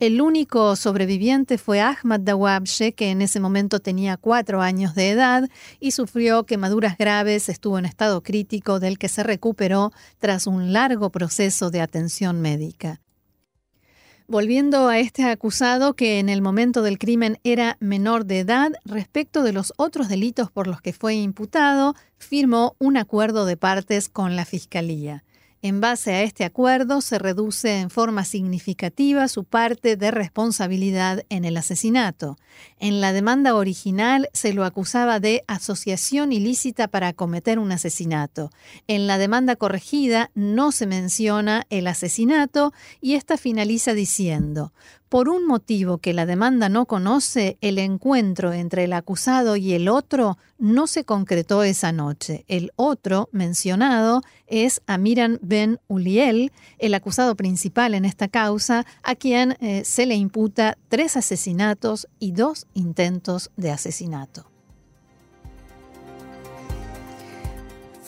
El 0.00 0.20
único 0.20 0.74
sobreviviente 0.76 1.58
fue 1.58 1.80
Ahmad 1.80 2.20
Dawabshe, 2.20 2.92
que 2.92 3.10
en 3.10 3.22
ese 3.22 3.38
momento 3.40 3.80
tenía 3.80 4.16
cuatro 4.16 4.60
años 4.60 4.94
de 4.94 5.10
edad 5.10 5.48
y 5.78 5.92
sufrió 5.92 6.44
quemaduras 6.44 6.96
graves, 6.98 7.48
estuvo 7.48 7.78
en 7.78 7.84
estado 7.84 8.22
crítico 8.22 8.80
del 8.80 8.98
que 8.98 9.08
se 9.08 9.22
recuperó 9.22 9.92
tras 10.18 10.46
un 10.46 10.72
largo 10.72 11.10
proceso 11.10 11.70
de 11.70 11.80
atención 11.80 12.40
médica. 12.40 13.00
Volviendo 14.30 14.88
a 14.88 14.98
este 14.98 15.24
acusado 15.24 15.94
que 15.94 16.18
en 16.18 16.28
el 16.28 16.42
momento 16.42 16.82
del 16.82 16.98
crimen 16.98 17.38
era 17.44 17.78
menor 17.80 18.26
de 18.26 18.40
edad, 18.40 18.72
respecto 18.84 19.42
de 19.42 19.54
los 19.54 19.72
otros 19.78 20.10
delitos 20.10 20.50
por 20.50 20.66
los 20.66 20.82
que 20.82 20.92
fue 20.92 21.14
imputado, 21.14 21.94
firmó 22.18 22.76
un 22.78 22.98
acuerdo 22.98 23.46
de 23.46 23.56
partes 23.56 24.10
con 24.10 24.36
la 24.36 24.44
Fiscalía. 24.44 25.24
En 25.60 25.80
base 25.80 26.12
a 26.12 26.22
este 26.22 26.44
acuerdo 26.44 27.00
se 27.00 27.18
reduce 27.18 27.80
en 27.80 27.90
forma 27.90 28.24
significativa 28.24 29.26
su 29.26 29.42
parte 29.42 29.96
de 29.96 30.12
responsabilidad 30.12 31.24
en 31.30 31.44
el 31.44 31.56
asesinato. 31.56 32.38
En 32.78 33.00
la 33.00 33.12
demanda 33.12 33.56
original 33.56 34.28
se 34.32 34.52
lo 34.52 34.64
acusaba 34.64 35.18
de 35.18 35.42
asociación 35.48 36.32
ilícita 36.32 36.86
para 36.86 37.12
cometer 37.12 37.58
un 37.58 37.72
asesinato. 37.72 38.50
En 38.86 39.08
la 39.08 39.18
demanda 39.18 39.56
corregida 39.56 40.30
no 40.36 40.70
se 40.70 40.86
menciona 40.86 41.66
el 41.70 41.88
asesinato 41.88 42.72
y 43.00 43.14
esta 43.14 43.36
finaliza 43.36 43.94
diciendo 43.94 44.72
por 45.08 45.28
un 45.28 45.46
motivo 45.46 45.98
que 45.98 46.12
la 46.12 46.26
demanda 46.26 46.68
no 46.68 46.86
conoce, 46.86 47.56
el 47.60 47.78
encuentro 47.78 48.52
entre 48.52 48.84
el 48.84 48.92
acusado 48.92 49.56
y 49.56 49.72
el 49.72 49.88
otro 49.88 50.38
no 50.58 50.86
se 50.86 51.04
concretó 51.04 51.62
esa 51.62 51.92
noche. 51.92 52.44
El 52.48 52.72
otro 52.76 53.28
mencionado 53.32 54.22
es 54.46 54.82
Amiran 54.86 55.38
Ben 55.40 55.80
Uliel, 55.88 56.52
el 56.78 56.94
acusado 56.94 57.36
principal 57.36 57.94
en 57.94 58.04
esta 58.04 58.28
causa, 58.28 58.84
a 59.02 59.14
quien 59.14 59.56
eh, 59.60 59.82
se 59.84 60.06
le 60.06 60.16
imputa 60.16 60.76
tres 60.88 61.16
asesinatos 61.16 62.08
y 62.18 62.32
dos 62.32 62.66
intentos 62.74 63.50
de 63.56 63.70
asesinato. 63.70 64.57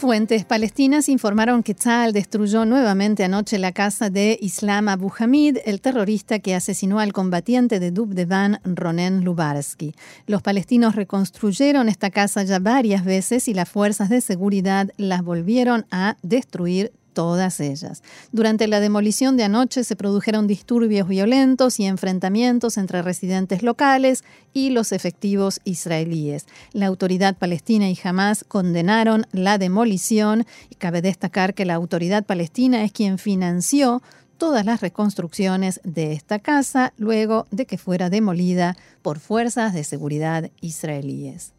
Fuentes 0.00 0.46
palestinas 0.46 1.10
informaron 1.10 1.62
que 1.62 1.74
Tzal 1.74 2.14
destruyó 2.14 2.64
nuevamente 2.64 3.22
anoche 3.22 3.58
la 3.58 3.72
casa 3.72 4.08
de 4.08 4.38
Islam 4.40 4.88
Abu 4.88 5.12
Hamid, 5.18 5.58
el 5.66 5.82
terrorista 5.82 6.38
que 6.38 6.54
asesinó 6.54 7.00
al 7.00 7.12
combatiente 7.12 7.80
de 7.80 7.90
Dubdevan, 7.90 8.60
Ronen 8.64 9.24
Lubarsky. 9.26 9.94
Los 10.26 10.40
palestinos 10.40 10.96
reconstruyeron 10.96 11.90
esta 11.90 12.08
casa 12.08 12.44
ya 12.44 12.58
varias 12.60 13.04
veces 13.04 13.46
y 13.46 13.52
las 13.52 13.68
fuerzas 13.68 14.08
de 14.08 14.22
seguridad 14.22 14.88
las 14.96 15.22
volvieron 15.22 15.84
a 15.90 16.16
destruir 16.22 16.92
todas 17.12 17.60
ellas. 17.60 18.02
Durante 18.32 18.68
la 18.68 18.80
demolición 18.80 19.36
de 19.36 19.44
anoche 19.44 19.84
se 19.84 19.96
produjeron 19.96 20.46
disturbios 20.46 21.08
violentos 21.08 21.80
y 21.80 21.84
enfrentamientos 21.84 22.78
entre 22.78 23.02
residentes 23.02 23.62
locales 23.62 24.24
y 24.52 24.70
los 24.70 24.92
efectivos 24.92 25.60
israelíes. 25.64 26.46
La 26.72 26.86
autoridad 26.86 27.36
palestina 27.36 27.90
y 27.90 27.98
Hamas 28.02 28.44
condenaron 28.44 29.26
la 29.32 29.58
demolición 29.58 30.46
y 30.68 30.76
cabe 30.76 31.02
destacar 31.02 31.54
que 31.54 31.64
la 31.64 31.74
autoridad 31.74 32.24
palestina 32.24 32.84
es 32.84 32.92
quien 32.92 33.18
financió 33.18 34.02
todas 34.38 34.64
las 34.64 34.80
reconstrucciones 34.80 35.80
de 35.84 36.12
esta 36.12 36.38
casa 36.38 36.94
luego 36.96 37.46
de 37.50 37.66
que 37.66 37.76
fuera 37.76 38.08
demolida 38.08 38.76
por 39.02 39.18
fuerzas 39.18 39.74
de 39.74 39.84
seguridad 39.84 40.50
israelíes 40.62 41.52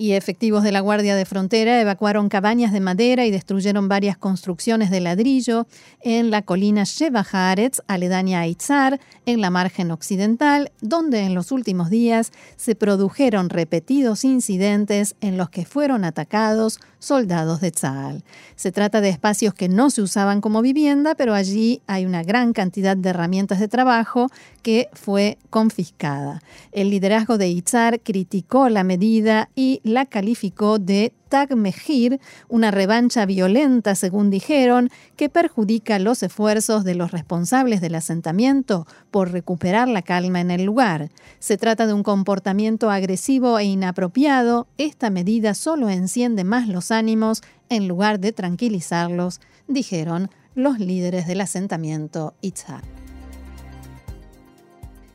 y 0.00 0.14
efectivos 0.14 0.62
de 0.62 0.72
la 0.72 0.80
Guardia 0.80 1.14
de 1.14 1.26
Frontera 1.26 1.78
evacuaron 1.78 2.30
cabañas 2.30 2.72
de 2.72 2.80
madera 2.80 3.26
y 3.26 3.30
destruyeron 3.30 3.86
varias 3.86 4.16
construcciones 4.16 4.90
de 4.90 5.00
ladrillo 5.00 5.66
en 6.00 6.30
la 6.30 6.40
colina 6.40 6.84
Sheva 6.84 7.22
Haaretz, 7.30 7.82
aledaña 7.86 8.40
a 8.40 8.46
Itzar, 8.46 8.98
en 9.26 9.42
la 9.42 9.50
margen 9.50 9.90
occidental, 9.90 10.72
donde 10.80 11.20
en 11.20 11.34
los 11.34 11.52
últimos 11.52 11.90
días 11.90 12.32
se 12.56 12.74
produjeron 12.74 13.50
repetidos 13.50 14.24
incidentes 14.24 15.16
en 15.20 15.36
los 15.36 15.50
que 15.50 15.66
fueron 15.66 16.06
atacados 16.06 16.80
soldados 17.00 17.60
de 17.60 17.72
Tzal. 17.72 18.22
Se 18.54 18.70
trata 18.70 19.00
de 19.00 19.08
espacios 19.08 19.54
que 19.54 19.68
no 19.68 19.90
se 19.90 20.02
usaban 20.02 20.40
como 20.40 20.62
vivienda, 20.62 21.16
pero 21.16 21.34
allí 21.34 21.82
hay 21.88 22.06
una 22.06 22.22
gran 22.22 22.52
cantidad 22.52 22.96
de 22.96 23.08
herramientas 23.08 23.58
de 23.58 23.66
trabajo 23.66 24.28
que 24.62 24.88
fue 24.92 25.38
confiscada. 25.48 26.42
El 26.70 26.90
liderazgo 26.90 27.38
de 27.38 27.48
Itzar 27.48 28.00
criticó 28.00 28.68
la 28.68 28.84
medida 28.84 29.48
y 29.56 29.80
la 29.82 30.06
calificó 30.06 30.78
de 30.78 31.12
Tag 31.30 31.56
Mejir, 31.56 32.20
una 32.48 32.70
revancha 32.70 33.24
violenta, 33.24 33.94
según 33.94 34.28
dijeron, 34.28 34.90
que 35.16 35.30
perjudica 35.30 35.98
los 35.98 36.22
esfuerzos 36.22 36.84
de 36.84 36.96
los 36.96 37.12
responsables 37.12 37.80
del 37.80 37.94
asentamiento 37.94 38.86
por 39.10 39.30
recuperar 39.30 39.88
la 39.88 40.02
calma 40.02 40.40
en 40.40 40.50
el 40.50 40.64
lugar. 40.64 41.08
Se 41.38 41.56
trata 41.56 41.86
de 41.86 41.94
un 41.94 42.02
comportamiento 42.02 42.90
agresivo 42.90 43.58
e 43.58 43.64
inapropiado. 43.64 44.66
Esta 44.76 45.08
medida 45.08 45.54
solo 45.54 45.88
enciende 45.88 46.44
más 46.44 46.68
los 46.68 46.90
ánimos 46.90 47.42
en 47.68 47.86
lugar 47.86 48.18
de 48.18 48.32
tranquilizarlos, 48.32 49.40
dijeron 49.68 50.30
los 50.54 50.80
líderes 50.80 51.28
del 51.28 51.40
asentamiento 51.40 52.34
Itzhak. 52.42 52.99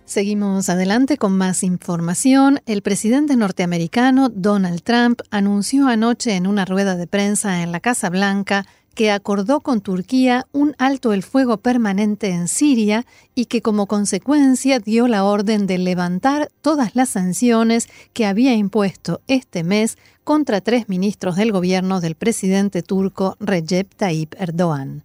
Seguimos 0.05 0.69
adelante 0.69 1.17
con 1.17 1.35
más 1.35 1.63
información. 1.63 2.61
El 2.67 2.83
presidente 2.83 3.35
norteamericano 3.35 4.29
Donald 4.29 4.83
Trump 4.83 5.21
anunció 5.31 5.87
anoche 5.87 6.35
en 6.35 6.45
una 6.45 6.63
rueda 6.63 6.95
de 6.95 7.07
prensa 7.07 7.63
en 7.63 7.71
la 7.71 7.79
Casa 7.79 8.11
Blanca 8.11 8.67
que 8.93 9.11
acordó 9.11 9.61
con 9.61 9.81
Turquía 9.81 10.45
un 10.53 10.75
alto 10.77 11.11
el 11.11 11.23
fuego 11.23 11.57
permanente 11.57 12.29
en 12.29 12.47
Siria 12.47 13.05
y 13.33 13.45
que 13.45 13.63
como 13.63 13.87
consecuencia 13.87 14.79
dio 14.79 15.07
la 15.07 15.25
orden 15.25 15.65
de 15.65 15.79
levantar 15.79 16.49
todas 16.61 16.95
las 16.95 17.09
sanciones 17.09 17.89
que 18.13 18.27
había 18.27 18.53
impuesto 18.53 19.21
este 19.27 19.63
mes 19.63 19.97
contra 20.23 20.61
tres 20.61 20.87
ministros 20.87 21.35
del 21.35 21.51
gobierno 21.51 21.99
del 21.99 22.13
presidente 22.13 22.83
turco 22.83 23.37
Recep 23.39 23.93
Tayyip 23.95 24.35
Erdogan. 24.39 25.04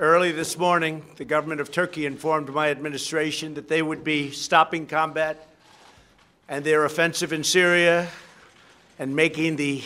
Early 0.00 0.32
this 0.32 0.58
morning, 0.58 1.02
the 1.18 1.24
government 1.24 1.60
of 1.60 1.70
Turkey 1.70 2.04
informed 2.04 2.48
my 2.48 2.68
administration 2.68 3.54
that 3.54 3.68
they 3.68 3.80
would 3.80 4.02
be 4.02 4.32
stopping 4.32 4.86
combat 4.86 5.46
and 6.48 6.64
their 6.64 6.84
offensive 6.84 7.32
in 7.32 7.44
Syria 7.44 8.08
and 8.98 9.14
making 9.14 9.54
the 9.54 9.82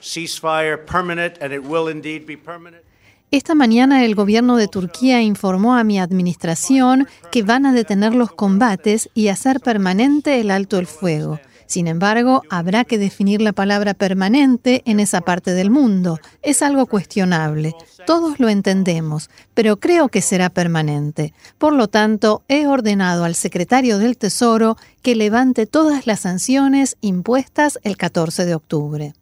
ceasefire 0.00 0.78
permanent, 0.86 1.38
and 1.40 1.52
it 1.52 1.64
will 1.64 1.88
indeed 1.88 2.24
be 2.24 2.36
permanent. 2.36 2.84
Esta 3.32 3.56
mañana 3.56 4.04
el 4.04 4.14
gobierno 4.14 4.56
de 4.56 4.68
Turquía 4.68 5.22
informó 5.22 5.74
a 5.74 5.82
mi 5.82 5.98
administración 5.98 7.08
que 7.32 7.42
van 7.42 7.66
a 7.66 7.72
detener 7.72 8.14
los 8.14 8.30
combates 8.30 9.10
y 9.12 9.26
hacer 9.26 9.58
permanente 9.58 10.40
el 10.40 10.52
alto 10.52 10.78
el 10.78 10.86
fuego. 10.86 11.40
Sin 11.68 11.86
embargo, 11.86 12.42
habrá 12.48 12.84
que 12.84 12.96
definir 12.96 13.42
la 13.42 13.52
palabra 13.52 13.92
permanente 13.92 14.82
en 14.86 15.00
esa 15.00 15.20
parte 15.20 15.52
del 15.52 15.68
mundo. 15.70 16.18
Es 16.40 16.62
algo 16.62 16.86
cuestionable. 16.86 17.74
Todos 18.06 18.40
lo 18.40 18.48
entendemos, 18.48 19.28
pero 19.52 19.76
creo 19.76 20.08
que 20.08 20.22
será 20.22 20.48
permanente. 20.48 21.34
Por 21.58 21.74
lo 21.74 21.88
tanto, 21.88 22.42
he 22.48 22.66
ordenado 22.66 23.24
al 23.24 23.34
secretario 23.34 23.98
del 23.98 24.16
Tesoro 24.16 24.78
que 25.02 25.14
levante 25.14 25.66
todas 25.66 26.06
las 26.06 26.20
sanciones 26.20 26.96
impuestas 27.02 27.78
el 27.82 27.98
14 27.98 28.46
de 28.46 28.54
octubre. 28.54 29.12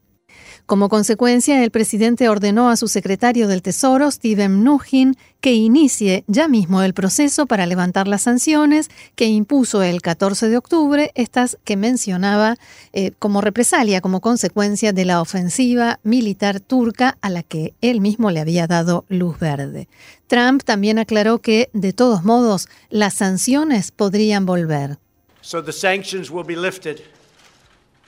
Como 0.67 0.89
consecuencia, 0.89 1.63
el 1.63 1.71
presidente 1.71 2.29
ordenó 2.29 2.71
a 2.71 2.77
su 2.77 2.89
secretario 2.89 3.47
del 3.47 3.63
Tesoro, 3.63 4.11
Steven 4.11 4.63
Mnuchin, 4.63 5.17
que 5.41 5.53
inicie 5.53 6.25
ya 6.27 6.49
mismo 6.49 6.83
el 6.83 6.93
proceso 6.93 7.47
para 7.47 7.67
levantar 7.67 8.09
las 8.09 8.23
sanciones 8.23 8.91
que 9.15 9.27
impuso 9.27 9.85
el 9.85 10.03
14 10.03 10.49
de 10.49 10.57
octubre, 10.57 11.13
estas 11.15 11.57
que 11.63 11.77
mencionaba 11.77 12.57
eh, 12.93 13.13
como 13.21 13.43
represalia, 13.43 14.01
como 14.01 14.21
consecuencia 14.21 14.93
de 14.93 15.05
la 15.05 15.21
ofensiva 15.21 16.01
militar 16.03 16.59
turca 16.59 17.17
a 17.21 17.31
la 17.31 17.45
que 17.45 17.73
él 17.81 18.01
mismo 18.01 18.33
le 18.33 18.41
había 18.41 18.67
dado 18.67 19.05
luz 19.09 19.39
verde. 19.39 19.87
Trump 20.27 20.65
también 20.65 20.99
aclaró 20.99 21.39
que, 21.39 21.71
de 21.75 21.93
todos 21.93 22.25
modos, 22.25 22.69
las 22.91 23.15
sanciones 23.15 23.93
podrían 23.93 24.47
volver. 24.47 24.99
So 25.43 25.63
the 25.63 25.73
sanctions 25.73 26.29
will 26.29 26.45
be 26.45 26.57
lifted 26.57 27.03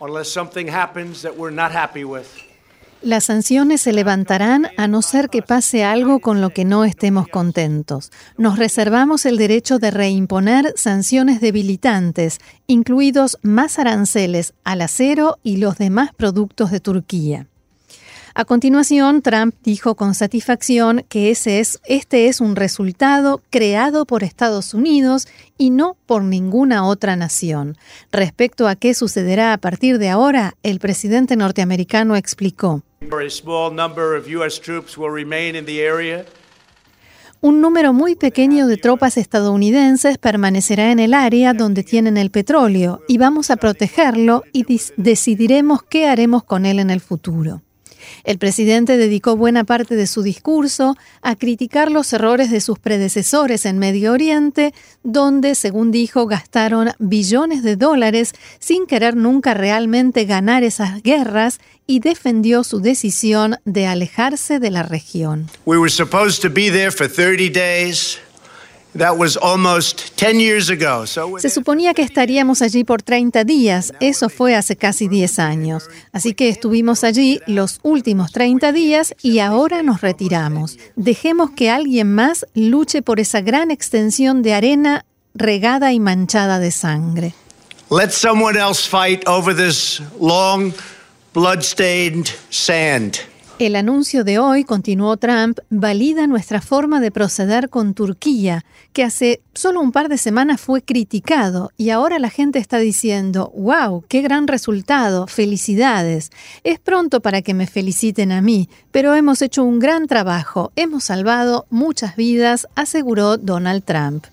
unless 0.00 0.28
something 0.28 0.66
happens 0.68 1.22
that 1.22 1.36
we're 1.36 1.54
not 1.54 1.70
happy 1.70 2.02
with. 2.02 2.47
Las 3.02 3.24
sanciones 3.24 3.80
se 3.82 3.92
levantarán 3.92 4.66
a 4.76 4.88
no 4.88 5.02
ser 5.02 5.30
que 5.30 5.40
pase 5.40 5.84
algo 5.84 6.18
con 6.18 6.40
lo 6.40 6.50
que 6.50 6.64
no 6.64 6.84
estemos 6.84 7.28
contentos. 7.28 8.10
Nos 8.36 8.58
reservamos 8.58 9.24
el 9.24 9.36
derecho 9.36 9.78
de 9.78 9.92
reimponer 9.92 10.72
sanciones 10.74 11.40
debilitantes, 11.40 12.38
incluidos 12.66 13.38
más 13.42 13.78
aranceles 13.78 14.52
al 14.64 14.80
acero 14.80 15.38
y 15.44 15.58
los 15.58 15.78
demás 15.78 16.10
productos 16.16 16.72
de 16.72 16.80
Turquía. 16.80 17.46
A 18.34 18.44
continuación, 18.44 19.22
Trump 19.22 19.54
dijo 19.62 19.94
con 19.94 20.14
satisfacción 20.14 21.04
que 21.08 21.30
ese 21.30 21.60
es, 21.60 21.80
este 21.84 22.26
es 22.26 22.40
un 22.40 22.56
resultado 22.56 23.42
creado 23.50 24.06
por 24.06 24.24
Estados 24.24 24.74
Unidos 24.74 25.28
y 25.56 25.70
no 25.70 25.96
por 26.06 26.24
ninguna 26.24 26.84
otra 26.84 27.14
nación. 27.14 27.76
Respecto 28.10 28.66
a 28.66 28.74
qué 28.74 28.92
sucederá 28.94 29.52
a 29.52 29.58
partir 29.58 29.98
de 29.98 30.08
ahora, 30.08 30.54
el 30.62 30.80
presidente 30.80 31.36
norteamericano 31.36 32.16
explicó. 32.16 32.82
Un 37.40 37.60
número 37.60 37.92
muy 37.92 38.16
pequeño 38.16 38.66
de 38.66 38.76
tropas 38.76 39.16
estadounidenses 39.16 40.18
permanecerá 40.18 40.90
en 40.90 40.98
el 40.98 41.14
área 41.14 41.54
donde 41.54 41.84
tienen 41.84 42.16
el 42.16 42.30
petróleo 42.30 43.00
y 43.06 43.18
vamos 43.18 43.52
a 43.52 43.56
protegerlo 43.56 44.42
y 44.52 44.66
decidiremos 44.96 45.84
qué 45.84 46.08
haremos 46.08 46.42
con 46.42 46.66
él 46.66 46.80
en 46.80 46.90
el 46.90 47.00
futuro. 47.00 47.62
El 48.24 48.38
presidente 48.38 48.96
dedicó 48.96 49.36
buena 49.36 49.64
parte 49.64 49.96
de 49.96 50.06
su 50.06 50.22
discurso 50.22 50.96
a 51.22 51.36
criticar 51.36 51.90
los 51.90 52.12
errores 52.12 52.50
de 52.50 52.60
sus 52.60 52.78
predecesores 52.78 53.66
en 53.66 53.78
Medio 53.78 54.12
Oriente, 54.12 54.74
donde, 55.02 55.54
según 55.54 55.90
dijo, 55.90 56.26
gastaron 56.26 56.90
billones 56.98 57.62
de 57.62 57.76
dólares 57.76 58.32
sin 58.58 58.86
querer 58.86 59.16
nunca 59.16 59.54
realmente 59.54 60.24
ganar 60.24 60.62
esas 60.62 61.02
guerras 61.02 61.60
y 61.86 62.00
defendió 62.00 62.64
su 62.64 62.80
decisión 62.80 63.56
de 63.64 63.86
alejarse 63.86 64.58
de 64.58 64.70
la 64.70 64.82
región. 64.82 65.48
We 65.64 65.78
were 65.78 65.90
supposed 65.90 66.42
to 66.42 66.50
be 66.50 66.70
there 66.70 66.90
for 66.90 67.08
30 67.08 67.50
days. 67.50 68.18
Se 71.38 71.50
suponía 71.50 71.94
que 71.94 72.02
estaríamos 72.02 72.62
allí 72.62 72.84
por 72.84 73.02
30 73.02 73.44
días, 73.44 73.92
eso 74.00 74.28
fue 74.28 74.54
hace 74.56 74.76
casi 74.76 75.08
10 75.08 75.38
años. 75.38 75.88
Así 76.12 76.34
que 76.34 76.48
estuvimos 76.48 77.04
allí 77.04 77.40
los 77.46 77.80
últimos 77.82 78.32
30 78.32 78.72
días 78.72 79.14
y 79.22 79.40
ahora 79.40 79.82
nos 79.82 80.00
retiramos. 80.00 80.78
Dejemos 80.96 81.50
que 81.50 81.70
alguien 81.70 82.14
más 82.14 82.46
luche 82.54 83.02
por 83.02 83.20
esa 83.20 83.40
gran 83.40 83.70
extensión 83.70 84.42
de 84.42 84.54
arena 84.54 85.04
regada 85.34 85.92
y 85.92 86.00
manchada 86.00 86.58
de 86.58 86.70
sangre. 86.70 87.34
Let 87.90 88.10
someone 88.10 88.58
else 88.58 88.86
fight 88.86 89.26
over 89.26 89.54
this 89.54 90.02
long 90.20 90.74
blood-stained 91.32 92.28
sand. 92.50 93.20
El 93.58 93.74
anuncio 93.74 94.22
de 94.22 94.38
hoy, 94.38 94.62
continuó 94.62 95.16
Trump, 95.16 95.58
valida 95.68 96.28
nuestra 96.28 96.60
forma 96.60 97.00
de 97.00 97.10
proceder 97.10 97.70
con 97.70 97.92
Turquía, 97.92 98.64
que 98.92 99.02
hace 99.02 99.40
solo 99.52 99.80
un 99.80 99.90
par 99.90 100.08
de 100.08 100.16
semanas 100.16 100.60
fue 100.60 100.80
criticado 100.80 101.72
y 101.76 101.90
ahora 101.90 102.20
la 102.20 102.30
gente 102.30 102.60
está 102.60 102.78
diciendo, 102.78 103.52
wow, 103.56 104.04
qué 104.06 104.22
gran 104.22 104.46
resultado, 104.46 105.26
felicidades. 105.26 106.30
Es 106.62 106.78
pronto 106.78 107.20
para 107.20 107.42
que 107.42 107.52
me 107.52 107.66
feliciten 107.66 108.30
a 108.30 108.42
mí, 108.42 108.68
pero 108.92 109.16
hemos 109.16 109.42
hecho 109.42 109.64
un 109.64 109.80
gran 109.80 110.06
trabajo, 110.06 110.70
hemos 110.76 111.02
salvado 111.02 111.66
muchas 111.68 112.14
vidas, 112.14 112.68
aseguró 112.76 113.38
Donald 113.38 113.82
Trump. 113.82 114.26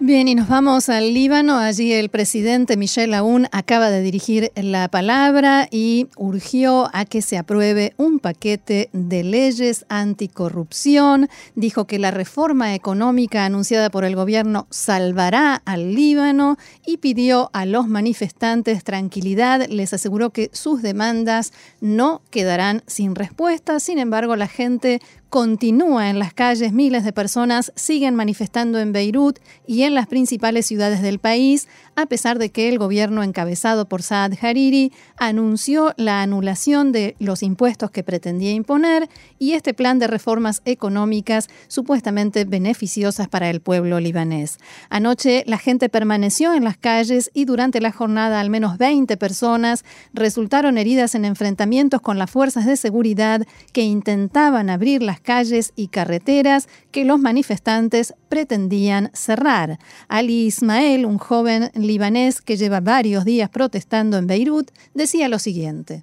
Bien, 0.00 0.28
y 0.28 0.36
nos 0.36 0.46
vamos 0.46 0.88
al 0.90 1.12
Líbano. 1.12 1.58
Allí 1.58 1.92
el 1.92 2.08
presidente 2.08 2.76
Michel 2.76 3.14
Aoun 3.14 3.48
acaba 3.50 3.90
de 3.90 4.00
dirigir 4.00 4.52
la 4.54 4.86
palabra 4.86 5.66
y 5.72 6.06
urgió 6.16 6.88
a 6.92 7.04
que 7.04 7.20
se 7.20 7.36
apruebe 7.36 7.94
un 7.96 8.20
paquete 8.20 8.90
de 8.92 9.24
leyes 9.24 9.86
anticorrupción. 9.88 11.28
Dijo 11.56 11.88
que 11.88 11.98
la 11.98 12.12
reforma 12.12 12.76
económica 12.76 13.44
anunciada 13.44 13.90
por 13.90 14.04
el 14.04 14.14
gobierno 14.14 14.68
salvará 14.70 15.62
al 15.64 15.96
Líbano 15.96 16.58
y 16.86 16.98
pidió 16.98 17.50
a 17.52 17.66
los 17.66 17.88
manifestantes 17.88 18.84
tranquilidad. 18.84 19.66
Les 19.68 19.92
aseguró 19.92 20.30
que 20.30 20.48
sus 20.52 20.80
demandas 20.80 21.52
no 21.80 22.22
quedarán 22.30 22.84
sin 22.86 23.16
respuesta. 23.16 23.80
Sin 23.80 23.98
embargo, 23.98 24.36
la 24.36 24.46
gente 24.46 25.00
continúa 25.28 26.08
en 26.08 26.18
las 26.18 26.32
calles, 26.32 26.72
miles 26.72 27.04
de 27.04 27.12
personas 27.12 27.72
siguen 27.74 28.14
manifestando 28.14 28.78
en 28.78 28.92
Beirut 28.92 29.38
y 29.66 29.82
en 29.82 29.87
las 29.94 30.06
principales 30.06 30.66
ciudades 30.66 31.02
del 31.02 31.18
país, 31.18 31.68
a 31.96 32.06
pesar 32.06 32.38
de 32.38 32.50
que 32.50 32.68
el 32.68 32.78
gobierno 32.78 33.22
encabezado 33.22 33.88
por 33.88 34.02
Saad 34.02 34.32
Hariri 34.40 34.92
anunció 35.16 35.94
la 35.96 36.22
anulación 36.22 36.92
de 36.92 37.16
los 37.18 37.42
impuestos 37.42 37.90
que 37.90 38.02
pretendía 38.02 38.52
imponer 38.52 39.08
y 39.38 39.52
este 39.52 39.74
plan 39.74 39.98
de 39.98 40.06
reformas 40.06 40.62
económicas 40.64 41.48
supuestamente 41.66 42.44
beneficiosas 42.44 43.28
para 43.28 43.50
el 43.50 43.60
pueblo 43.60 44.00
libanés. 44.00 44.58
Anoche 44.90 45.44
la 45.46 45.58
gente 45.58 45.88
permaneció 45.88 46.54
en 46.54 46.64
las 46.64 46.76
calles 46.76 47.30
y 47.34 47.44
durante 47.44 47.80
la 47.80 47.92
jornada 47.92 48.40
al 48.40 48.50
menos 48.50 48.78
20 48.78 49.16
personas 49.16 49.84
resultaron 50.12 50.78
heridas 50.78 51.14
en 51.14 51.24
enfrentamientos 51.24 52.00
con 52.00 52.18
las 52.18 52.30
fuerzas 52.30 52.66
de 52.66 52.76
seguridad 52.76 53.46
que 53.72 53.82
intentaban 53.82 54.70
abrir 54.70 55.02
las 55.02 55.20
calles 55.20 55.72
y 55.76 55.88
carreteras 55.88 56.68
que 56.90 57.04
los 57.04 57.18
manifestantes 57.18 58.14
pretendían 58.28 59.10
cerrar. 59.14 59.77
Ali 60.08 60.46
Ismael, 60.46 61.06
un 61.06 61.18
joven 61.18 61.70
libanés 61.74 62.40
que 62.40 62.56
lleva 62.56 62.80
varios 62.80 63.24
días 63.24 63.48
protestando 63.50 64.16
en 64.16 64.26
Beirut, 64.26 64.70
decía 64.94 65.28
lo 65.28 65.38
siguiente. 65.38 66.02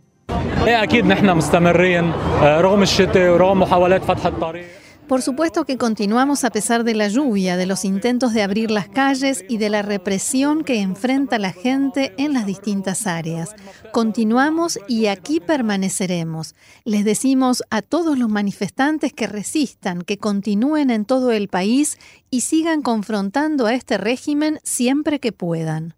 Por 5.08 5.22
supuesto 5.22 5.66
que 5.66 5.78
continuamos 5.78 6.44
a 6.44 6.50
pesar 6.50 6.84
de 6.84 6.96
la 6.96 7.08
lluvia, 7.10 7.58
de 7.58 7.68
los 7.68 7.86
intentos 7.86 8.34
de 8.34 8.42
abrir 8.42 8.72
las 8.72 8.90
calles 8.90 9.46
y 9.48 9.58
de 9.58 9.70
la 9.70 9.84
represión 9.84 10.64
que 10.64 10.82
enfrenta 10.82 11.38
la 11.38 11.52
gente 11.52 12.16
en 12.18 12.34
las 12.34 12.48
distintas 12.48 13.06
áreas. 13.06 13.56
Continuamos 13.92 14.80
y 14.88 15.06
aquí 15.06 15.40
permaneceremos. 15.40 16.56
Les 16.86 17.06
decimos 17.06 17.62
a 17.70 17.84
todos 17.84 18.18
los 18.18 18.30
manifestantes 18.30 19.14
que 19.14 19.28
resistan, 19.28 20.02
que 20.02 20.18
continúen 20.18 20.90
en 20.90 21.06
todo 21.06 21.32
el 21.32 21.50
país 21.50 22.00
y 22.32 22.42
sigan 22.42 22.82
confrontando 22.82 23.68
a 23.68 23.76
este 23.76 24.00
régimen 24.00 24.60
siempre 24.64 25.20
que 25.20 25.32
puedan. 25.32 25.94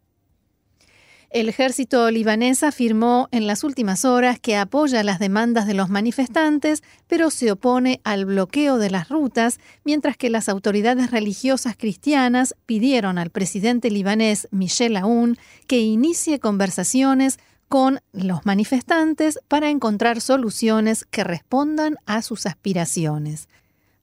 El 1.29 1.49
ejército 1.49 2.09
libanés 2.09 2.63
afirmó 2.63 3.27
en 3.31 3.47
las 3.47 3.65
últimas 3.65 4.05
horas 4.05 4.39
que 4.39 4.55
apoya 4.55 5.03
las 5.03 5.19
demandas 5.19 5.67
de 5.67 5.73
los 5.73 5.89
manifestantes, 5.89 6.83
pero 7.07 7.31
se 7.31 7.51
opone 7.51 7.99
al 8.05 8.25
bloqueo 8.25 8.77
de 8.77 8.89
las 8.89 9.09
rutas, 9.09 9.59
mientras 9.83 10.15
que 10.15 10.29
las 10.29 10.47
autoridades 10.47 11.11
religiosas 11.11 11.75
cristianas 11.77 12.55
pidieron 12.65 13.17
al 13.17 13.29
presidente 13.29 13.91
libanés 13.91 14.47
Michel 14.51 14.95
Aoun 14.95 15.37
que 15.67 15.81
inicie 15.81 16.39
conversaciones 16.39 17.39
con 17.67 17.99
los 18.13 18.45
manifestantes 18.45 19.39
para 19.49 19.69
encontrar 19.69 20.21
soluciones 20.21 21.03
que 21.03 21.25
respondan 21.25 21.97
a 22.05 22.21
sus 22.21 22.45
aspiraciones. 22.45 23.49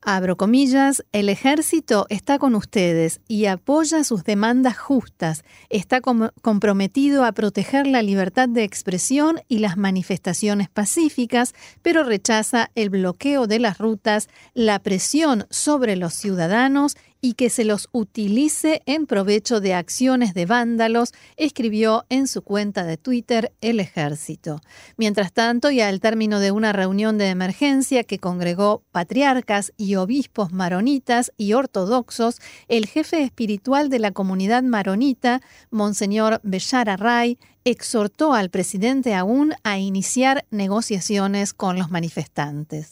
Abro 0.07 0.37
comillas, 0.37 1.03
el 1.13 1.31
ejército 1.31 2.05
está 2.11 2.39
con 2.39 2.55
ustedes 2.55 3.23
y 3.27 3.47
apoya 3.47 4.05
sus 4.05 4.23
demandas 4.23 4.77
justas, 4.77 5.45
está 5.71 6.03
comprometido 6.03 7.25
a 7.25 7.33
proteger 7.33 7.87
la 7.87 8.03
libertad 8.03 8.47
de 8.47 8.65
expresión 8.65 9.41
y 9.49 9.61
las 9.61 9.79
manifestaciones 9.79 10.69
pacíficas, 10.69 11.55
pero 11.81 12.05
rechaza 12.05 12.71
el 12.75 12.91
bloqueo 12.91 13.47
de 13.47 13.61
las 13.61 13.79
rutas, 13.79 14.29
la 14.53 14.79
presión 14.79 15.47
sobre 15.49 15.97
los 15.97 16.13
ciudadanos 16.13 16.99
y 17.25 17.33
que 17.33 17.49
se 17.49 17.65
los 17.65 17.89
utilice 17.93 18.83
en 18.85 19.07
provecho 19.07 19.63
de 19.63 19.73
acciones 19.73 20.35
de 20.35 20.45
vándalos, 20.45 21.15
escribió 21.39 22.05
en 22.11 22.29
su 22.29 22.43
cuenta 22.43 22.85
de 22.85 22.99
Twitter 22.99 23.51
el 23.63 23.81
ejército. 23.81 24.61
Mientras 24.99 25.33
tanto, 25.33 25.71
y 25.71 25.81
al 25.81 26.01
término 26.01 26.39
de 26.39 26.51
una 26.51 26.75
reunión 26.75 27.17
de 27.17 27.31
emergencia 27.31 28.05
que 28.05 28.19
congregó 28.19 28.83
patriarcas 28.93 29.73
y 29.79 29.95
obispos 29.95 30.53
maronitas 30.53 31.33
y 31.39 31.55
ortodoxos, 31.55 32.43
el 32.69 32.85
jefe 32.85 33.23
espiritual 33.23 33.89
de 33.89 34.01
la 34.01 34.11
comunidad 34.11 34.63
maronita, 34.63 35.41
Monseñor 35.71 36.43
Beshar 36.43 36.91
Array, 36.91 37.39
exhortó 37.65 38.35
al 38.35 38.51
presidente 38.51 39.15
aún 39.15 39.55
a 39.63 39.79
iniciar 39.79 40.45
negociaciones 40.51 41.55
con 41.55 41.79
los 41.79 41.91
manifestantes. 41.91 42.91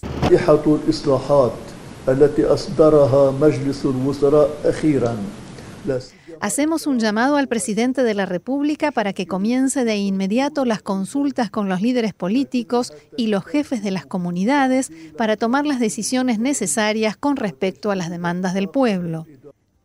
Hacemos 6.41 6.87
un 6.89 6.99
llamado 6.99 7.37
al 7.37 7.47
presidente 7.47 8.03
de 8.03 8.15
la 8.15 8.27
República 8.27 8.91
para 8.91 9.13
que 9.13 9.27
comience 9.27 9.85
de 9.85 9.97
inmediato 9.97 10.65
las 10.65 10.83
consultas 10.83 11.51
con 11.51 11.69
los 11.69 11.81
líderes 11.81 12.15
políticos 12.15 12.93
y 13.17 13.29
los 13.29 13.45
jefes 13.45 13.85
de 13.85 13.93
las 13.93 14.07
comunidades 14.07 14.91
para 15.17 15.37
tomar 15.37 15.65
las 15.67 15.79
decisiones 15.79 16.41
necesarias 16.41 17.17
con 17.17 17.37
respecto 17.37 17.93
a 17.93 17.97
las 17.97 18.11
demandas 18.11 18.55
del 18.55 18.69
pueblo. 18.69 19.27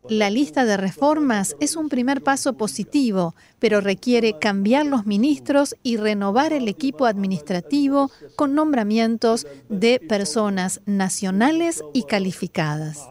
La 0.08 0.30
lista 0.30 0.64
de 0.64 0.78
reformas 0.78 1.54
es 1.60 1.76
un 1.76 1.90
primer 1.90 2.22
paso 2.22 2.54
positivo, 2.54 3.34
pero 3.58 3.82
requiere 3.82 4.38
cambiar 4.38 4.86
los 4.86 5.04
ministros 5.04 5.76
y 5.82 5.98
renovar 5.98 6.54
el 6.54 6.66
equipo 6.66 7.04
administrativo 7.04 8.10
con 8.34 8.54
nombramientos 8.54 9.46
de 9.68 10.00
personas 10.00 10.80
nacionales 10.86 11.82
y 11.92 12.04
calificadas. 12.04 13.06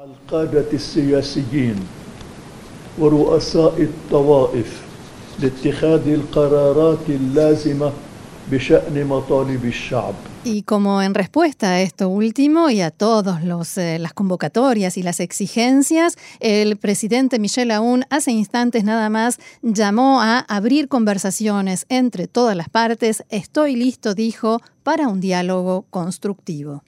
Y 10.50 10.64
como 10.64 11.02
en 11.02 11.14
respuesta 11.14 11.72
a 11.72 11.82
esto 11.82 12.08
último 12.08 12.70
y 12.70 12.80
a 12.80 12.90
todas 12.90 13.78
eh, 13.78 14.00
las 14.00 14.14
convocatorias 14.14 14.96
y 14.96 15.04
las 15.04 15.20
exigencias, 15.20 16.18
el 16.40 16.78
presidente 16.78 17.38
Michel 17.38 17.70
Aoun 17.70 18.06
hace 18.10 18.32
instantes 18.32 18.86
nada 18.86 19.10
más 19.10 19.40
llamó 19.62 20.22
a 20.22 20.40
abrir 20.40 20.88
conversaciones 20.88 21.86
entre 21.90 22.30
todas 22.30 22.56
las 22.56 22.70
partes. 22.70 23.26
Estoy 23.28 23.76
listo, 23.76 24.14
dijo, 24.14 24.62
para 24.84 25.10
un 25.10 25.20
diálogo 25.20 25.86
constructivo. 25.90 26.82